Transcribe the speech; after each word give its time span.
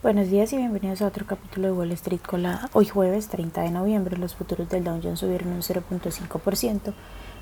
Buenos 0.00 0.30
días 0.30 0.52
y 0.52 0.56
bienvenidos 0.56 1.02
a 1.02 1.08
otro 1.08 1.26
capítulo 1.26 1.66
de 1.66 1.72
Wall 1.72 1.90
Street 1.90 2.20
Colada. 2.24 2.70
Hoy 2.72 2.86
jueves 2.86 3.26
30 3.26 3.62
de 3.62 3.70
noviembre 3.72 4.16
los 4.16 4.36
futuros 4.36 4.68
del 4.68 4.84
Dow 4.84 5.00
Jones 5.02 5.18
subieron 5.18 5.48
un 5.48 5.60
0.5%, 5.60 6.92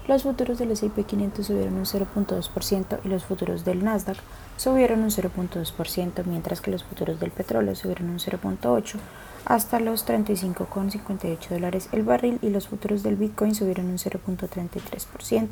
los 0.08 0.22
futuros 0.22 0.56
del 0.58 0.70
S&P 0.70 1.04
500 1.04 1.46
subieron 1.46 1.74
un 1.74 1.84
0.2% 1.84 3.00
y 3.04 3.08
los 3.08 3.26
futuros 3.26 3.66
del 3.66 3.84
Nasdaq 3.84 4.16
subieron 4.56 5.00
un 5.00 5.10
0.2%, 5.10 6.24
mientras 6.24 6.62
que 6.62 6.70
los 6.70 6.82
futuros 6.82 7.20
del 7.20 7.30
petróleo 7.30 7.76
subieron 7.76 8.08
un 8.08 8.18
0.8% 8.18 9.00
hasta 9.44 9.78
los 9.78 10.06
35,58 10.06 11.48
dólares 11.50 11.90
el 11.92 12.04
barril 12.04 12.38
y 12.40 12.48
los 12.48 12.68
futuros 12.68 13.02
del 13.02 13.16
Bitcoin 13.16 13.54
subieron 13.54 13.84
un 13.84 13.98
0.33%. 13.98 15.48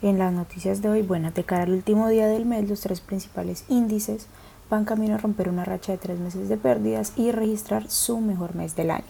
En 0.00 0.18
las 0.18 0.32
noticias 0.32 0.80
de 0.82 0.88
hoy, 0.88 1.02
buenas 1.02 1.34
de 1.34 1.44
cara 1.44 1.62
al 1.64 1.74
último 1.74 2.08
día 2.08 2.26
del 2.26 2.44
mes, 2.46 2.68
los 2.68 2.80
tres 2.80 3.00
principales 3.00 3.64
índices 3.68 4.26
van 4.72 4.86
camino 4.86 5.16
a 5.16 5.18
romper 5.18 5.50
una 5.50 5.66
racha 5.66 5.92
de 5.92 5.98
tres 5.98 6.18
meses 6.18 6.48
de 6.48 6.56
pérdidas 6.56 7.12
y 7.16 7.30
registrar 7.30 7.90
su 7.90 8.20
mejor 8.20 8.54
mes 8.54 8.74
del 8.74 8.90
año. 8.90 9.04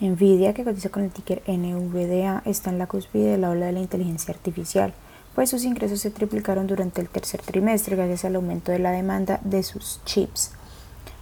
Nvidia, 0.00 0.54
que 0.54 0.64
cotiza 0.64 0.88
con 0.88 1.02
el 1.02 1.10
ticker 1.10 1.42
NVDA, 1.46 2.42
está 2.46 2.70
en 2.70 2.78
la 2.78 2.86
cúspide 2.86 3.32
de 3.32 3.36
la 3.36 3.50
ola 3.50 3.66
de 3.66 3.72
la 3.72 3.80
inteligencia 3.80 4.32
artificial, 4.32 4.94
pues 5.34 5.50
sus 5.50 5.64
ingresos 5.64 6.00
se 6.00 6.10
triplicaron 6.10 6.66
durante 6.66 7.02
el 7.02 7.10
tercer 7.10 7.42
trimestre 7.42 7.94
gracias 7.94 8.24
al 8.24 8.36
aumento 8.36 8.72
de 8.72 8.78
la 8.78 8.92
demanda 8.92 9.40
de 9.44 9.62
sus 9.62 10.00
chips. 10.06 10.52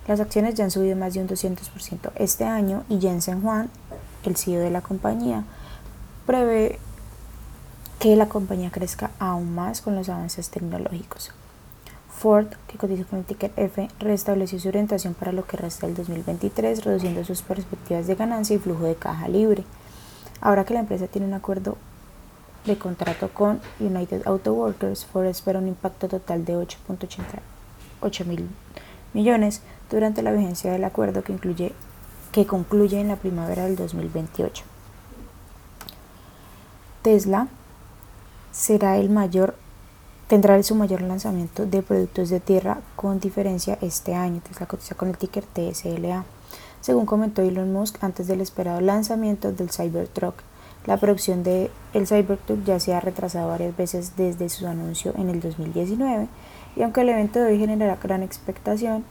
Las 0.06 0.20
acciones 0.20 0.54
ya 0.54 0.62
han 0.62 0.70
subido 0.70 0.96
más 0.96 1.14
de 1.14 1.22
un 1.22 1.28
200% 1.28 2.12
este 2.14 2.44
año 2.44 2.84
y 2.88 3.00
Jensen 3.00 3.44
Huang, 3.44 3.68
el 4.22 4.36
CEO 4.36 4.60
de 4.60 4.70
la 4.70 4.80
compañía, 4.80 5.42
prevé 6.24 6.78
que 7.98 8.14
la 8.14 8.28
compañía 8.28 8.70
crezca 8.70 9.10
aún 9.18 9.56
más 9.56 9.80
con 9.80 9.96
los 9.96 10.08
avances 10.08 10.50
tecnológicos. 10.50 11.32
Ford, 12.20 12.48
que 12.68 12.76
cotiza 12.76 13.04
con 13.04 13.20
el 13.20 13.24
ticker 13.24 13.50
F, 13.56 13.88
restableció 13.98 14.60
su 14.60 14.68
orientación 14.68 15.14
para 15.14 15.32
lo 15.32 15.46
que 15.46 15.56
resta 15.56 15.86
del 15.86 15.96
2023, 15.96 16.84
reduciendo 16.84 17.24
sus 17.24 17.40
perspectivas 17.40 18.06
de 18.06 18.14
ganancia 18.14 18.54
y 18.54 18.58
flujo 18.58 18.84
de 18.84 18.94
caja 18.94 19.26
libre. 19.26 19.64
Ahora 20.42 20.66
que 20.66 20.74
la 20.74 20.80
empresa 20.80 21.06
tiene 21.06 21.26
un 21.26 21.32
acuerdo 21.32 21.78
de 22.66 22.76
contrato 22.76 23.30
con 23.30 23.62
United 23.80 24.26
Auto 24.26 24.52
Workers, 24.52 25.06
Ford 25.06 25.24
espera 25.24 25.60
un 25.60 25.68
impacto 25.68 26.08
total 26.08 26.44
de 26.44 26.56
8.88 26.56 28.26
mil 28.26 28.50
millones 29.14 29.62
durante 29.90 30.20
la 30.20 30.32
vigencia 30.32 30.72
del 30.72 30.84
acuerdo 30.84 31.24
que, 31.24 31.32
incluye, 31.32 31.72
que 32.32 32.44
concluye 32.44 33.00
en 33.00 33.08
la 33.08 33.16
primavera 33.16 33.64
del 33.64 33.76
2028. 33.76 34.62
Tesla 37.00 37.48
será 38.52 38.98
el 38.98 39.08
mayor 39.08 39.54
tendrá 40.30 40.62
su 40.62 40.76
mayor 40.76 41.02
lanzamiento 41.02 41.66
de 41.66 41.82
productos 41.82 42.30
de 42.30 42.38
tierra 42.38 42.78
con 42.94 43.18
diferencia 43.18 43.76
este 43.80 44.14
año. 44.14 44.40
Tesla 44.48 44.66
cotiza 44.66 44.94
con 44.94 45.08
el 45.08 45.18
ticker 45.18 45.42
TSLA. 45.42 46.24
Según 46.80 47.04
comentó 47.04 47.42
Elon 47.42 47.72
Musk 47.72 47.96
antes 48.04 48.28
del 48.28 48.40
esperado 48.40 48.80
lanzamiento 48.80 49.50
del 49.50 49.70
Cybertruck, 49.70 50.36
la 50.86 50.98
producción 50.98 51.42
del 51.42 51.72
el 51.94 52.06
Cybertruck 52.06 52.62
ya 52.62 52.78
se 52.78 52.94
ha 52.94 53.00
retrasado 53.00 53.48
varias 53.48 53.76
veces 53.76 54.12
desde 54.16 54.48
su 54.50 54.68
anuncio 54.68 55.12
en 55.16 55.30
el 55.30 55.40
2019 55.40 56.28
y 56.76 56.82
aunque 56.82 57.00
el 57.00 57.08
evento 57.08 57.40
de 57.40 57.46
hoy 57.46 57.58
genera 57.58 57.98
gran 58.00 58.22
expectación, 58.22 59.04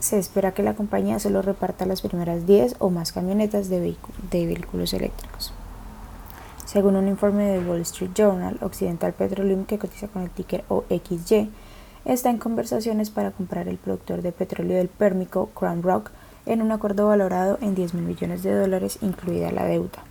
se 0.00 0.18
espera 0.18 0.50
que 0.50 0.64
la 0.64 0.74
compañía 0.74 1.20
solo 1.20 1.42
reparta 1.42 1.86
las 1.86 2.02
primeras 2.02 2.44
10 2.44 2.74
o 2.80 2.90
más 2.90 3.12
camionetas 3.12 3.68
de 3.68 4.02
vehículos 4.32 4.92
eléctricos. 4.94 5.52
Según 6.68 6.96
un 6.96 7.08
informe 7.08 7.44
del 7.44 7.66
Wall 7.66 7.80
Street 7.80 8.10
Journal, 8.14 8.58
Occidental 8.60 9.14
Petroleum, 9.14 9.64
que 9.64 9.78
cotiza 9.78 10.06
con 10.06 10.20
el 10.20 10.28
ticker 10.28 10.64
OXY, 10.68 11.50
está 12.04 12.28
en 12.28 12.36
conversaciones 12.36 13.08
para 13.08 13.30
comprar 13.30 13.68
el 13.68 13.78
productor 13.78 14.20
de 14.20 14.32
petróleo 14.32 14.76
del 14.76 14.88
Pérmico, 14.88 15.46
Crown 15.54 15.82
Rock, 15.82 16.10
en 16.44 16.60
un 16.60 16.70
acuerdo 16.70 17.08
valorado 17.08 17.56
en 17.62 17.74
10 17.74 17.94
mil 17.94 18.04
millones 18.04 18.42
de 18.42 18.52
dólares, 18.54 18.98
incluida 19.00 19.50
la 19.50 19.64
deuda. 19.64 20.04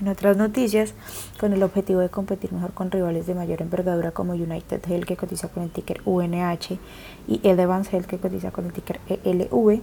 En 0.00 0.06
otras 0.06 0.36
noticias, 0.36 0.94
con 1.40 1.52
el 1.52 1.64
objetivo 1.64 1.98
de 1.98 2.10
competir 2.10 2.52
mejor 2.52 2.72
con 2.72 2.92
rivales 2.92 3.26
de 3.26 3.34
mayor 3.34 3.60
envergadura 3.60 4.12
como 4.12 4.34
United 4.34 4.88
Health, 4.88 5.04
que 5.04 5.16
cotiza 5.16 5.48
con 5.48 5.64
el 5.64 5.70
ticker 5.70 6.00
UNH, 6.04 6.78
y 7.26 7.40
Elevance 7.42 7.90
Health, 7.96 8.06
que 8.06 8.18
cotiza 8.18 8.52
con 8.52 8.66
el 8.66 8.72
ticker 8.72 9.00
ELV, 9.08 9.80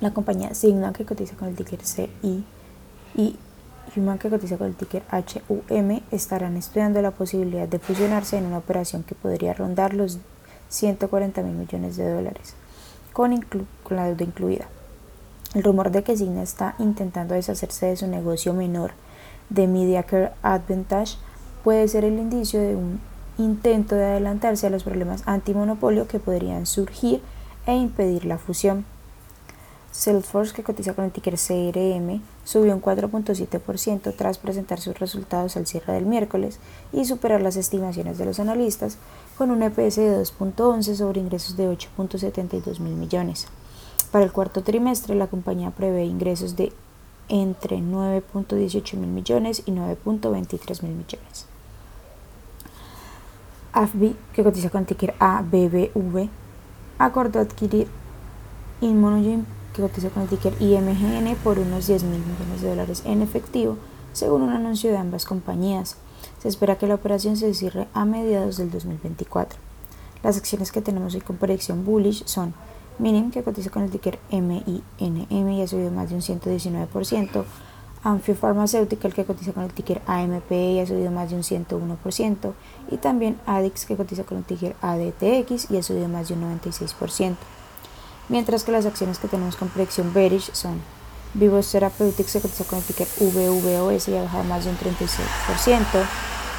la 0.00 0.12
compañía 0.12 0.52
Signa, 0.52 0.92
que 0.92 1.06
cotiza 1.06 1.36
con 1.36 1.48
el 1.48 1.54
ticker 1.54 1.80
CI, 1.82 2.44
y 3.14 3.36
Human, 3.96 4.18
que 4.18 4.30
cotiza 4.30 4.56
con 4.56 4.68
el 4.68 4.74
ticker 4.74 5.02
HUM, 5.48 6.00
estarán 6.10 6.56
estudiando 6.56 7.02
la 7.02 7.10
posibilidad 7.10 7.68
de 7.68 7.78
fusionarse 7.78 8.36
en 8.36 8.46
una 8.46 8.58
operación 8.58 9.02
que 9.02 9.14
podría 9.14 9.54
rondar 9.54 9.94
los 9.94 10.18
140 10.68 11.42
mil 11.42 11.54
millones 11.54 11.96
de 11.96 12.10
dólares, 12.10 12.54
con, 13.12 13.32
la 13.90 14.06
deuda 14.06 14.24
incluida. 14.24 14.68
El 15.54 15.62
rumor 15.62 15.90
de 15.90 16.02
que 16.02 16.16
Signa 16.16 16.42
está 16.42 16.74
intentando 16.78 17.34
deshacerse 17.34 17.86
de 17.86 17.96
su 17.96 18.06
negocio 18.06 18.52
menor 18.52 18.92
de 19.48 19.66
Mediacare 19.66 20.32
Advantage 20.42 21.16
puede 21.64 21.88
ser 21.88 22.04
el 22.04 22.18
indicio 22.18 22.60
de 22.60 22.76
un 22.76 23.00
intento 23.38 23.94
de 23.94 24.04
adelantarse 24.04 24.66
a 24.66 24.70
los 24.70 24.84
problemas 24.84 25.22
antimonopolio 25.26 26.06
que 26.06 26.18
podrían 26.18 26.66
surgir 26.66 27.22
e 27.66 27.74
impedir 27.74 28.24
la 28.24 28.38
fusión. 28.38 28.84
Salesforce, 29.98 30.54
que 30.54 30.62
cotiza 30.62 30.94
con 30.94 31.06
el 31.06 31.10
ticker 31.10 31.34
CRM, 31.34 32.22
subió 32.44 32.72
un 32.72 32.80
4.7% 32.80 34.14
tras 34.16 34.38
presentar 34.38 34.80
sus 34.80 34.96
resultados 34.96 35.56
al 35.56 35.66
cierre 35.66 35.94
del 35.94 36.06
miércoles 36.06 36.60
y 36.92 37.04
superar 37.04 37.42
las 37.42 37.56
estimaciones 37.56 38.16
de 38.16 38.24
los 38.24 38.38
analistas 38.38 38.96
con 39.36 39.50
un 39.50 39.64
EPS 39.64 39.96
de 39.96 40.22
2.11 40.22 40.94
sobre 40.94 41.20
ingresos 41.20 41.56
de 41.56 41.68
8.72 41.68 42.78
mil 42.78 42.92
millones. 42.94 43.48
Para 44.12 44.24
el 44.24 44.30
cuarto 44.30 44.62
trimestre, 44.62 45.16
la 45.16 45.26
compañía 45.26 45.72
prevé 45.72 46.04
ingresos 46.04 46.54
de 46.54 46.72
entre 47.28 47.78
9.18 47.78 48.94
mil 48.98 49.10
millones 49.10 49.64
y 49.66 49.72
9.23 49.72 50.80
mil 50.84 50.92
millones. 50.92 51.46
AFBI, 53.72 54.14
que 54.32 54.44
cotiza 54.44 54.70
con 54.70 54.84
ticker 54.84 55.16
ABBV, 55.18 56.28
acordó 57.00 57.40
adquirir 57.40 57.88
Immunogen 58.80 59.57
cotiza 59.82 60.10
con 60.10 60.22
el 60.22 60.28
ticker 60.28 60.54
IMGN 60.60 61.36
por 61.42 61.58
unos 61.58 61.86
10 61.86 62.04
mil 62.04 62.20
millones 62.20 62.62
de 62.62 62.68
dólares 62.68 63.02
en 63.04 63.22
efectivo, 63.22 63.76
según 64.12 64.42
un 64.42 64.50
anuncio 64.50 64.90
de 64.90 64.96
ambas 64.96 65.24
compañías. 65.24 65.96
Se 66.40 66.48
espera 66.48 66.78
que 66.78 66.86
la 66.86 66.94
operación 66.94 67.36
se 67.36 67.52
cierre 67.54 67.88
a 67.94 68.04
mediados 68.04 68.56
del 68.56 68.70
2024. 68.70 69.58
Las 70.22 70.36
acciones 70.36 70.72
que 70.72 70.80
tenemos 70.80 71.14
hoy 71.14 71.20
con 71.20 71.36
proyección 71.36 71.84
bullish 71.84 72.24
son 72.26 72.54
Minim, 72.98 73.30
que 73.30 73.42
cotiza 73.42 73.70
con 73.70 73.84
el 73.84 73.90
ticker 73.90 74.18
MINM 74.30 75.50
y 75.50 75.62
ha 75.62 75.68
subido 75.68 75.90
más 75.92 76.10
de 76.10 76.16
un 76.16 76.22
119%, 76.22 77.44
Amphio 78.02 78.34
Pharmaceutical, 78.34 79.14
que 79.14 79.24
cotiza 79.24 79.52
con 79.52 79.64
el 79.64 79.72
ticker 79.72 80.02
AMP 80.06 80.50
y 80.50 80.80
ha 80.80 80.86
subido 80.86 81.10
más 81.10 81.30
de 81.30 81.36
un 81.36 81.42
101%, 81.42 82.52
y 82.90 82.96
también 82.96 83.38
ADIX, 83.46 83.86
que 83.86 83.96
cotiza 83.96 84.24
con 84.24 84.38
el 84.38 84.44
ticker 84.44 84.74
ADTX 84.80 85.70
y 85.70 85.76
ha 85.76 85.82
subido 85.82 86.08
más 86.08 86.28
de 86.28 86.34
un 86.34 86.60
96% 86.60 87.36
mientras 88.28 88.64
que 88.64 88.72
las 88.72 88.86
acciones 88.86 89.18
que 89.18 89.28
tenemos 89.28 89.56
con 89.56 89.68
predicción 89.68 90.12
bearish 90.12 90.50
son 90.52 90.80
Vivos 91.34 91.70
Therapeutics 91.70 92.30
se 92.30 92.40
cotiza 92.40 92.64
con 92.64 92.78
el 92.78 92.84
ticker 92.84 93.06
VVOS 93.20 94.08
y 94.08 94.16
ha 94.16 94.22
bajado 94.22 94.44
más 94.44 94.64
de 94.64 94.70
un 94.70 94.78
36%, 94.78 95.84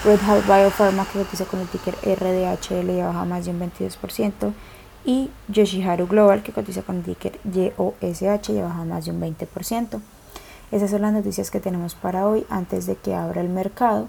Red 0.06 0.20
Hat 0.28 0.46
Biopharma 0.46 1.06
que 1.06 1.20
cotiza 1.20 1.46
con 1.46 1.60
el 1.60 1.68
ticker 1.68 1.96
RDHL 1.96 2.90
y 2.90 3.00
ha 3.00 3.08
bajado 3.08 3.26
más 3.26 3.46
de 3.46 3.52
un 3.52 3.60
22%, 3.60 4.54
y 5.06 5.32
Yoshiharu 5.48 6.08
Global 6.08 6.44
que 6.44 6.52
cotiza 6.52 6.84
con 6.84 6.98
el 6.98 7.04
ticker 7.04 7.40
YOSH 7.44 8.50
y 8.50 8.60
ha 8.60 8.64
bajado 8.64 8.86
más 8.86 9.06
de 9.06 9.12
un 9.12 9.22
20%. 9.22 10.00
Esas 10.72 10.92
son 10.92 11.02
las 11.02 11.14
noticias 11.14 11.50
que 11.50 11.60
tenemos 11.60 11.96
para 11.96 12.28
hoy 12.28 12.46
antes 12.50 12.86
de 12.86 12.96
que 12.96 13.16
abra 13.16 13.42
el 13.42 13.50
mercado. 13.50 14.08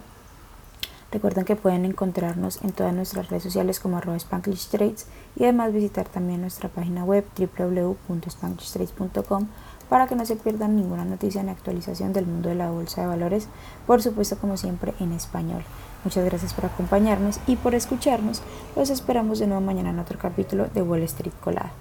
Recuerden 1.12 1.44
que 1.44 1.56
pueden 1.56 1.84
encontrarnos 1.84 2.62
en 2.62 2.70
todas 2.72 2.94
nuestras 2.94 3.30
redes 3.30 3.42
sociales 3.42 3.80
como 3.80 3.96
arroba 3.96 4.18
Trades 4.18 5.06
y 5.36 5.42
además 5.42 5.72
visitar 5.72 6.08
también 6.08 6.40
nuestra 6.40 6.68
página 6.68 7.02
web 7.04 7.24
www.spanglishtrades.com 7.36 9.48
para 9.88 10.06
que 10.06 10.14
no 10.14 10.24
se 10.24 10.36
pierdan 10.36 10.76
ninguna 10.76 11.04
noticia 11.04 11.42
ni 11.42 11.50
actualización 11.50 12.12
del 12.12 12.26
mundo 12.26 12.48
de 12.48 12.54
la 12.54 12.70
bolsa 12.70 13.00
de 13.00 13.08
valores, 13.08 13.48
por 13.88 14.02
supuesto 14.02 14.38
como 14.38 14.56
siempre 14.56 14.94
en 15.00 15.10
español. 15.12 15.64
Muchas 16.04 16.24
gracias 16.24 16.54
por 16.54 16.66
acompañarnos 16.66 17.40
y 17.48 17.56
por 17.56 17.74
escucharnos. 17.74 18.40
Los 18.76 18.88
esperamos 18.88 19.40
de 19.40 19.48
nuevo 19.48 19.62
mañana 19.62 19.90
en 19.90 19.98
otro 19.98 20.16
capítulo 20.16 20.68
de 20.72 20.82
Wall 20.82 21.02
Street 21.02 21.34
Colada. 21.42 21.72